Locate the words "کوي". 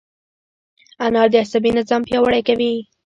2.47-2.73